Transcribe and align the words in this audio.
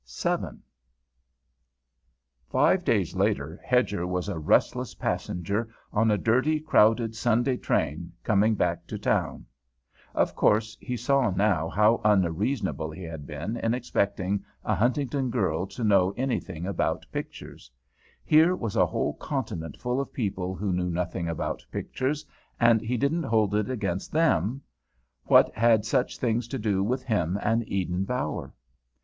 VII 0.23 0.57
Five 2.49 2.83
days 2.83 3.15
later 3.15 3.61
Hedger 3.63 4.07
was 4.07 4.27
a 4.29 4.39
restless 4.39 4.95
passenger 4.95 5.71
on 5.93 6.09
a 6.09 6.17
dirty, 6.17 6.59
crowded 6.59 7.15
Sunday 7.15 7.55
train, 7.55 8.11
coming 8.23 8.55
back 8.55 8.87
to 8.87 8.97
town. 8.97 9.45
Of 10.15 10.33
course 10.35 10.75
he 10.81 10.97
saw 10.97 11.29
now 11.29 11.69
how 11.69 12.01
unreasonable 12.03 12.89
he 12.89 13.03
had 13.03 13.27
been 13.27 13.57
in 13.57 13.75
expecting 13.75 14.43
a 14.63 14.73
Huntington 14.73 15.29
girl 15.29 15.67
to 15.67 15.83
know 15.83 16.15
anything 16.17 16.65
about 16.65 17.05
pictures; 17.11 17.69
here 18.25 18.55
was 18.55 18.75
a 18.75 18.87
whole 18.87 19.13
continent 19.13 19.77
full 19.77 20.01
of 20.01 20.11
people 20.11 20.55
who 20.55 20.73
knew 20.73 20.89
nothing 20.89 21.27
about 21.29 21.63
pictures 21.71 22.25
and 22.59 22.81
he 22.81 22.97
didn't 22.97 23.21
hold 23.21 23.53
it 23.53 23.69
against 23.69 24.11
them. 24.11 24.63
What 25.25 25.53
had 25.53 25.85
such 25.85 26.17
things 26.17 26.47
to 26.47 26.57
do 26.57 26.83
with 26.83 27.03
him 27.03 27.37
and 27.39 27.63
Eden 27.69 28.03
Bower? 28.03 28.55